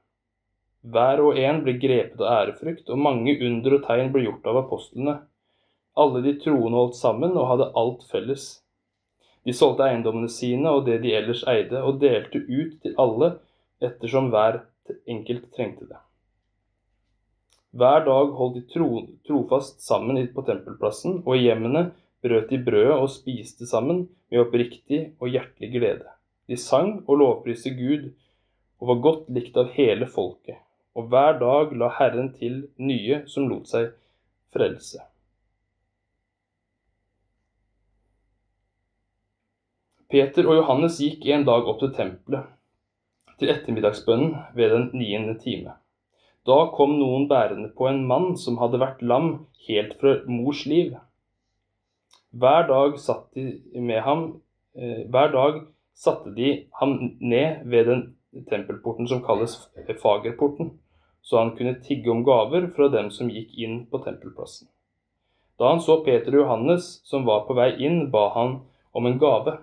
Hver 0.88 1.20
og 1.20 1.40
en 1.40 1.60
ble 1.66 1.76
grepet 1.82 2.22
av 2.24 2.46
ærefrykt, 2.46 2.88
og 2.88 3.02
mange 3.04 3.36
under 3.44 3.76
og 3.76 3.84
tegn 3.84 4.14
ble 4.14 4.24
gjort 4.24 4.48
av 4.48 4.62
apostlene. 4.62 5.18
Alle 6.00 6.24
de 6.24 6.38
troende 6.40 6.80
holdt 6.80 6.96
sammen 6.96 7.36
og 7.36 7.50
hadde 7.52 7.72
alt 7.82 8.06
felles. 8.12 8.46
De 9.44 9.56
solgte 9.56 9.84
eiendommene 9.84 10.32
sine 10.32 10.72
og 10.72 10.86
det 10.88 11.02
de 11.04 11.12
ellers 11.20 11.44
eide, 11.52 11.84
og 11.84 12.00
delte 12.00 12.40
ut 12.40 12.80
til 12.84 12.96
alle 13.04 13.34
ettersom 13.84 14.32
hver 14.32 14.62
enkelt 15.12 15.52
trengte 15.56 15.90
det. 15.90 16.00
Hver 17.76 18.06
dag 18.08 18.32
holdt 18.40 18.56
de 18.58 18.64
tro, 18.72 18.90
trofast 19.28 19.84
sammen 19.84 20.18
på 20.34 20.46
tempelplassen 20.48 21.20
og 21.26 21.36
i 21.36 21.44
hjemmene 21.50 21.90
brøt 22.24 22.50
de 22.52 22.60
brødet 22.64 22.96
og 22.96 23.10
spiste 23.14 23.68
sammen 23.70 24.08
med 24.30 24.44
oppriktig 24.46 25.02
og 25.20 25.32
hjertelig 25.34 25.72
glede. 25.76 26.08
De 26.50 26.58
sang 26.58 27.04
og 27.08 27.22
lovpriste 27.22 27.72
Gud 27.78 28.10
og 28.80 28.92
var 28.92 29.04
godt 29.04 29.30
likt 29.36 29.58
av 29.60 29.72
hele 29.76 30.08
folket, 30.08 30.58
og 30.96 31.12
hver 31.12 31.40
dag 31.42 31.76
la 31.78 31.92
Herren 32.00 32.34
til 32.36 32.64
nye 32.80 33.24
som 33.28 33.50
lot 33.52 33.70
seg 33.70 33.92
frelse. 34.56 35.04
Peter 40.10 40.48
og 40.50 40.58
Johannes 40.58 40.98
gikk 41.04 41.28
en 41.30 41.46
dag 41.46 41.68
opp 41.70 41.84
til 41.84 41.92
tempelet, 41.94 42.48
til 43.38 43.52
ettermiddagsbønnen 43.54 44.32
ved 44.58 44.74
den 44.74 44.88
niende 44.98 45.36
time. 45.38 45.76
Da 46.50 46.58
kom 46.74 46.96
noen 46.98 47.28
bærende 47.30 47.70
på 47.78 47.86
en 47.86 48.02
mann 48.10 48.32
som 48.42 48.58
hadde 48.58 48.80
vært 48.82 49.04
lam 49.06 49.30
helt 49.68 49.94
fra 50.00 50.16
mors 50.26 50.64
liv. 50.66 50.96
Hver 52.32 52.68
dag 52.68 53.00
satt 53.00 53.34
de 53.34 53.82
med 53.82 54.02
ham 54.06 54.42
eh, 54.76 55.06
Hver 55.10 55.32
dag 55.34 55.62
satte 55.96 56.30
de 56.36 56.68
ham 56.80 57.18
ned 57.20 57.66
ved 57.66 57.86
den 57.86 58.04
tempelporten 58.50 59.08
som 59.08 59.24
kalles 59.26 59.58
Fagerporten, 60.02 60.80
så 61.22 61.38
han 61.38 61.56
kunne 61.58 61.82
tigge 61.84 62.12
om 62.12 62.24
gaver 62.24 62.70
fra 62.76 62.88
dem 62.94 63.10
som 63.12 63.30
gikk 63.30 63.58
inn 63.58 63.86
på 63.90 63.98
tempelplassen. 64.06 64.70
Da 65.60 65.74
han 65.74 65.82
så 65.82 66.04
Peter 66.06 66.38
og 66.38 66.46
Johannes 66.46 67.02
som 67.04 67.26
var 67.26 67.48
på 67.48 67.58
vei 67.58 67.74
inn, 67.84 68.12
ba 68.12 68.30
han 68.38 68.60
om 68.94 69.06
en 69.06 69.18
gave. 69.20 69.58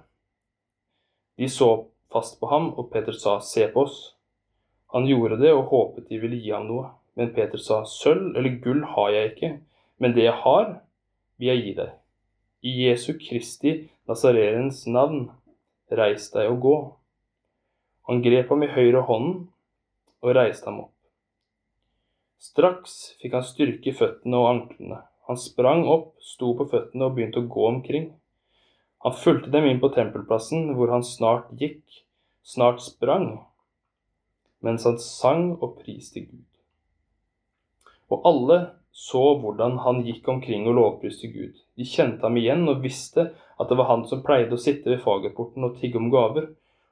De 1.38 1.48
så 1.48 1.86
fast 2.12 2.40
på 2.40 2.50
ham, 2.50 2.72
og 2.74 2.90
Peter 2.92 3.12
sa, 3.12 3.38
Se 3.40 3.68
på 3.72 3.86
oss. 3.86 4.16
Han 4.92 5.06
gjorde 5.06 5.38
det 5.40 5.52
og 5.54 5.70
håpet 5.70 6.08
de 6.10 6.18
ville 6.20 6.40
gi 6.42 6.52
ham 6.52 6.66
noe. 6.66 6.90
Men 7.16 7.32
Peter 7.32 7.58
sa, 7.58 7.84
Sølv 7.88 8.36
eller 8.36 8.58
gull 8.60 8.82
har 8.84 9.14
jeg 9.14 9.30
ikke, 9.30 9.52
men 9.98 10.12
det 10.12 10.26
jeg 10.26 10.36
har, 10.42 10.74
vil 11.38 11.54
jeg 11.54 11.64
gi 11.64 11.72
deg. 11.78 11.94
I 12.64 12.72
Jesu 12.86 13.12
Kristi 13.20 13.88
Nazarerens 14.06 14.84
navn, 14.86 15.26
reis 15.90 16.28
deg 16.30 16.50
og 16.50 16.60
gå. 16.62 16.76
Han 18.06 18.22
grep 18.22 18.52
ham 18.52 18.62
i 18.62 18.70
høyre 18.70 19.02
hånden 19.08 19.48
og 20.22 20.36
reiste 20.38 20.70
ham 20.70 20.84
opp. 20.84 20.92
Straks 22.38 23.16
fikk 23.20 23.34
han 23.34 23.46
styrke 23.46 23.90
i 23.90 23.96
føttene 23.96 24.38
og 24.38 24.50
anklene. 24.52 25.00
Han 25.26 25.38
sprang 25.42 25.82
opp, 25.90 26.12
sto 26.22 26.52
på 26.54 26.68
føttene 26.70 27.08
og 27.08 27.16
begynte 27.16 27.42
å 27.42 27.50
gå 27.50 27.66
omkring. 27.66 28.06
Han 29.02 29.16
fulgte 29.18 29.50
dem 29.50 29.66
inn 29.66 29.82
på 29.82 29.90
tempelplassen, 29.94 30.70
hvor 30.78 30.92
han 30.94 31.02
snart 31.06 31.50
gikk, 31.58 31.82
snart 32.46 32.78
sprang, 32.84 33.40
mens 34.62 34.86
han 34.86 35.00
sang 35.02 35.56
og 35.56 35.80
priste 35.82 36.22
Gud. 36.22 36.46
Og 38.10 38.22
alle 38.30 38.60
så 38.96 39.22
hvordan 39.42 39.76
han 39.84 39.98
gikk 40.06 40.28
omkring 40.32 40.64
og 40.70 40.78
lovpriste 40.78 41.28
Gud. 41.28 41.58
De 41.76 41.84
kjente 41.84 42.24
ham 42.24 42.36
igjen 42.40 42.64
og 42.70 42.80
visste 42.80 43.26
at 43.60 43.68
det 43.68 43.76
var 43.76 43.90
han 43.90 44.06
som 44.08 44.22
pleide 44.24 44.56
å 44.56 44.60
sitte 44.60 44.88
ved 44.88 45.02
fagerporten 45.04 45.66
og 45.68 45.76
tigge 45.76 46.00
om 46.00 46.08
gaver, 46.12 46.46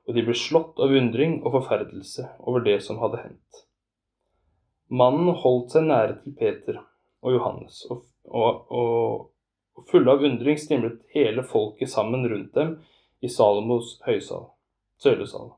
og 0.04 0.16
de 0.16 0.25
ble 0.26 0.34
slått 0.37 0.82
av 0.84 0.92
undring 0.92 1.38
og 1.40 1.54
forferdelse 1.56 2.26
over 2.44 2.64
det 2.66 2.76
som 2.84 3.00
hadde 3.00 3.23
hendt. 3.23 3.62
Mannen 4.92 5.32
holdt 5.40 5.73
seg 5.73 5.87
nære 5.88 6.18
til 6.20 6.34
Peter 6.37 6.82
og 7.25 7.38
Johannes, 7.38 7.80
og, 7.88 8.04
og, 8.28 8.68
og, 8.68 9.87
fulle 9.88 10.12
av 10.12 10.26
undring 10.28 10.61
stimlet 10.61 11.00
hele 11.16 11.42
folket 11.49 11.88
sammen 11.90 12.28
rundt 12.28 12.52
dem 12.54 12.76
i 13.25 13.32
Salomos 13.32 13.96
høysal, 14.04 14.50
sølesal. 15.00 15.54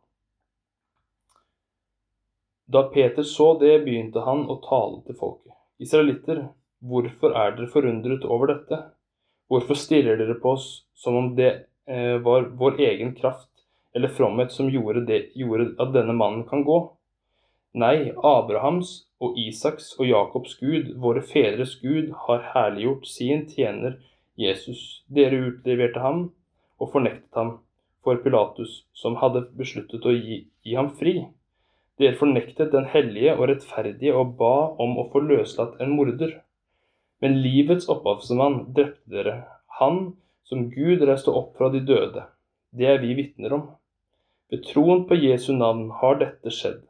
Da 2.71 2.87
Peter 2.95 3.27
så 3.27 3.53
det, 3.59 3.81
begynte 3.83 4.23
han 4.27 4.47
å 4.47 4.61
tale 4.63 5.03
til 5.11 5.19
folket. 5.19 5.56
Israelitter, 5.83 6.47
hvorfor 6.81 7.35
er 7.37 7.57
dere 7.57 7.71
forundret 7.73 8.25
over 8.25 8.53
dette? 8.53 8.79
Hvorfor 9.51 9.79
stirrer 9.79 10.19
dere 10.19 10.39
på 10.41 10.55
oss 10.57 10.69
som 10.97 11.17
om 11.19 11.35
det 11.37 11.51
eh, 11.87 12.17
var 12.25 12.49
vår 12.59 12.81
egen 12.89 13.15
kraft 13.19 13.51
eller 13.97 14.13
fromhet 14.13 14.53
som 14.53 14.71
gjorde, 14.73 15.05
det, 15.09 15.31
gjorde 15.35 15.75
at 15.83 15.93
denne 15.95 16.17
mannen 16.17 16.45
kan 16.49 16.65
gå? 16.67 16.81
Nei, 17.77 18.13
Abrahams 18.25 19.07
og 19.21 19.37
Isaks 19.37 19.93
og 19.99 20.09
Jakobs 20.09 20.57
Gud, 20.61 20.95
våre 21.01 21.23
fedres 21.25 21.77
Gud, 21.83 22.13
har 22.27 22.45
herliggjort 22.55 23.07
sin 23.09 23.45
tjener 23.51 23.99
Jesus. 24.41 25.05
Dere 25.13 25.43
utleverte 25.51 26.01
ham 26.01 26.31
og 26.81 26.93
fornektet 26.93 27.37
ham 27.37 27.59
for 28.05 28.21
Pilatus, 28.25 28.85
som 28.97 29.19
hadde 29.21 29.45
besluttet 29.59 30.05
å 30.07 30.15
gi, 30.15 30.47
gi 30.65 30.77
ham 30.79 30.89
fri. 30.97 31.19
Dere 31.97 32.19
fornektet 32.21 32.75
den 32.75 32.85
hellige 32.93 33.33
og 33.39 33.47
rettferdige 33.49 34.13
og 34.21 34.35
ba 34.41 34.55
om 34.85 34.99
å 35.01 35.07
få 35.13 35.23
løslatt 35.25 35.79
en 35.81 35.95
morder. 35.97 36.35
Men 37.25 37.39
livets 37.41 37.89
opphavsmann 37.93 38.67
drepte 38.77 39.09
dere, 39.15 39.37
han 39.81 40.11
som 40.45 40.67
Gud 40.75 41.05
reiste 41.09 41.33
opp 41.33 41.55
fra 41.57 41.71
de 41.73 41.81
døde. 41.89 42.27
Det 42.77 42.91
er 42.91 43.01
vi 43.01 43.15
vitner 43.17 43.55
om. 43.57 43.63
Ved 44.53 44.67
troen 44.69 45.07
på 45.09 45.17
Jesu 45.17 45.55
navn 45.57 45.89
har 46.03 46.21
dette 46.21 46.53
skjedd. 46.53 46.83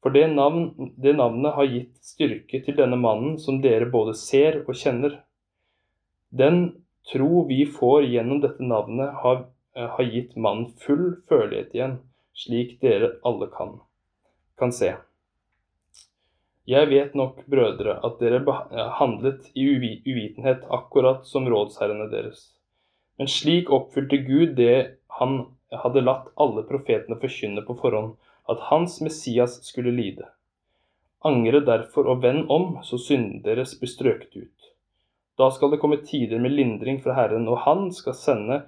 For 0.00 0.16
det, 0.16 0.24
navn, 0.32 0.94
det 0.96 1.12
navnet 1.18 1.54
har 1.58 1.68
gitt 1.68 1.92
styrke 2.00 2.62
til 2.64 2.78
denne 2.80 2.96
mannen 2.96 3.36
som 3.38 3.60
dere 3.60 3.90
både 3.92 4.16
ser 4.16 4.62
og 4.62 4.72
kjenner. 4.72 5.18
Den 6.32 6.62
tro 7.12 7.44
vi 7.50 7.66
får 7.68 8.08
gjennom 8.08 8.40
dette 8.40 8.64
navnet, 8.64 9.12
har, 9.20 9.44
har 9.76 10.10
gitt 10.16 10.32
mannen 10.40 10.72
full 10.80 11.20
førlighet 11.28 11.76
igjen, 11.76 12.00
slik 12.32 12.78
dere 12.80 13.18
alle 13.28 13.52
kan 13.52 13.76
kan 14.60 14.72
se. 14.76 14.94
Jeg 16.70 16.86
vet 16.90 17.14
nok, 17.18 17.40
brødre, 17.50 17.96
at 18.06 18.20
dere 18.20 18.40
handlet 19.00 19.48
i 19.58 19.64
uvitenhet, 19.72 20.66
akkurat 20.70 21.24
som 21.26 21.48
rådsherrene 21.50 22.10
deres. 22.12 22.50
Men 23.18 23.28
slik 23.28 23.72
oppfylte 23.74 24.20
Gud 24.24 24.54
det 24.60 25.00
han 25.18 25.40
hadde 25.72 26.04
latt 26.04 26.28
alle 26.40 26.62
profetene 26.68 27.18
forkynne 27.20 27.64
på 27.66 27.74
forhånd, 27.80 28.14
at 28.50 28.62
hans 28.70 29.00
Messias 29.00 29.58
skulle 29.66 29.92
lide. 29.94 30.28
Angre 31.26 31.60
derfor 31.60 32.08
og 32.08 32.22
vend 32.22 32.46
om, 32.50 32.78
så 32.86 32.98
synden 32.98 33.42
deres 33.44 33.74
blir 33.80 33.90
strøket 33.92 34.36
ut. 34.36 34.70
Da 35.38 35.50
skal 35.52 35.72
det 35.72 35.80
komme 35.82 36.00
tider 36.04 36.40
med 36.40 36.54
lindring 36.54 37.00
fra 37.02 37.14
Herren, 37.16 37.48
og 37.48 37.58
Han 37.66 37.90
skal 37.92 38.14
sende 38.14 38.62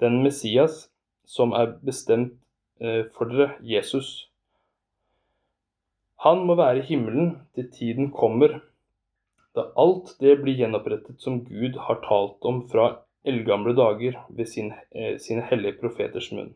den 0.00 0.22
Messias 0.22 0.88
som 1.26 1.52
er 1.52 1.74
bestemt 1.84 2.38
eh, 2.80 3.04
for 3.14 3.30
dere, 3.30 3.56
Jesus. 3.62 4.27
Han 6.24 6.46
må 6.46 6.56
være 6.58 6.80
i 6.80 6.86
himmelen 6.88 7.36
til 7.54 7.68
tiden 7.70 8.10
kommer, 8.10 8.58
da 9.54 9.68
alt 9.78 10.16
det 10.22 10.40
blir 10.42 10.58
gjenopprettet 10.58 11.22
som 11.22 11.44
Gud 11.46 11.78
har 11.86 12.00
talt 12.06 12.46
om 12.48 12.64
fra 12.70 12.88
eldgamle 13.28 13.74
dager 13.78 14.18
ved 14.28 14.48
sin, 14.50 14.72
eh, 14.92 15.18
sine 15.18 15.44
hellige 15.46 15.78
profeters 15.80 16.32
munn. 16.32 16.54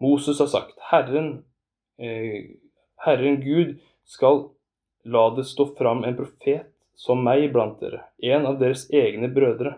Moses 0.00 0.38
har 0.38 0.46
sagt, 0.52 0.76
Herren, 0.90 1.44
eh, 1.98 2.56
Herren 3.04 3.40
Gud 3.40 3.78
skal 4.04 4.50
la 5.04 5.30
det 5.36 5.46
stå 5.46 5.66
fram 5.78 6.04
en 6.04 6.16
profet 6.16 6.66
som 6.94 7.24
meg 7.24 7.52
blant 7.52 7.80
dere, 7.80 8.02
en 8.22 8.46
av 8.46 8.58
deres 8.58 8.90
egne 8.90 9.28
brødre. 9.32 9.76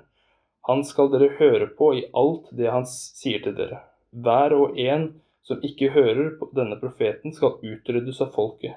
Han 0.67 0.83
skal 0.85 1.11
dere 1.11 1.37
høre 1.39 1.67
på 1.67 1.95
i 1.95 2.05
alt 2.15 2.51
det 2.53 2.71
han 2.71 2.87
sier 2.87 3.43
til 3.43 3.55
dere. 3.55 3.81
Hver 4.13 4.53
og 4.53 4.79
en 4.79 5.21
som 5.43 5.63
ikke 5.65 5.93
hører 5.95 6.35
på 6.39 6.51
denne 6.53 6.77
profeten, 6.81 7.33
skal 7.33 7.59
utryddes 7.63 8.21
av 8.21 8.35
folket. 8.35 8.75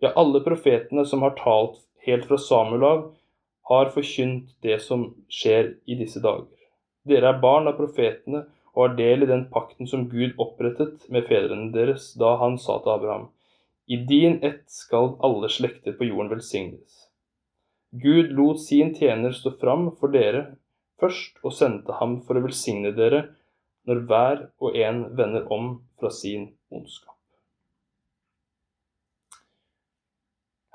Ja, 0.00 0.12
alle 0.14 0.40
profetene 0.44 1.04
som 1.06 1.24
har 1.26 1.34
talt 1.38 1.80
helt 2.06 2.28
fra 2.28 2.38
Samuel 2.38 2.84
av, 2.86 3.00
har 3.68 3.90
forkynt 3.92 4.54
det 4.64 4.78
som 4.80 5.08
skjer 5.28 5.74
i 5.90 5.96
disse 5.98 6.22
dager. 6.24 6.46
Dere 7.08 7.32
er 7.32 7.42
barn 7.42 7.68
av 7.68 7.76
profetene 7.80 8.44
og 8.74 8.84
har 8.84 8.94
del 9.00 9.24
i 9.24 9.30
den 9.30 9.48
pakten 9.52 9.90
som 9.90 10.06
Gud 10.12 10.38
opprettet 10.40 11.08
med 11.12 11.26
fedrene 11.28 11.72
deres 11.74 12.12
da 12.20 12.36
han 12.40 12.56
sa 12.62 12.78
til 12.84 12.94
Abraham, 12.94 13.26
i 13.88 13.96
din 14.08 14.38
ett 14.44 14.64
skal 14.70 15.16
alle 15.24 15.48
slekter 15.50 15.96
på 15.98 16.08
jorden 16.08 16.30
velsignes. 16.30 17.08
Gud 17.90 18.32
lot 18.36 18.60
sin 18.60 18.94
tjener 18.94 19.32
stå 19.32 19.54
fram 19.60 19.88
for 19.98 20.12
dere 20.12 20.44
først 21.00 21.40
og 21.42 21.56
sendte 21.56 21.96
ham 21.98 22.20
for 22.26 22.38
å 22.38 22.44
velsigne 22.44 22.92
dere 22.94 23.24
når 23.88 24.04
hver 24.10 24.42
og 24.60 24.76
en 24.76 25.06
vender 25.16 25.48
om 25.52 25.78
fra 25.98 26.12
sin 26.12 26.50
ondskap. 26.70 27.17